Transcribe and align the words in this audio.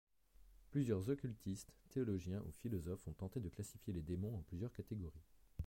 Plusieurs 0.71 1.07
occultiste, 1.11 1.69
théologiens 1.91 2.41
ou 2.47 2.51
philosophes 2.51 3.07
ont 3.07 3.13
tenté 3.13 3.39
de 3.39 3.49
classifier 3.49 3.93
les 3.93 4.01
démons 4.01 4.35
en 4.37 4.41
plusieurs 4.41 4.73
catégories. 4.73 5.21